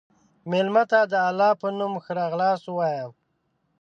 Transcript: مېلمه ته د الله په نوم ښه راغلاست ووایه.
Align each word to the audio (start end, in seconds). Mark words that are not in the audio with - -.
مېلمه 0.49 0.83
ته 0.91 0.99
د 1.11 1.13
الله 1.29 1.51
په 1.61 1.67
نوم 1.77 1.93
ښه 2.03 2.11
راغلاست 2.21 2.65
ووایه. 2.67 3.05